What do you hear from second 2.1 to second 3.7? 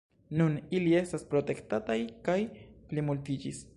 kaj plimultiĝis.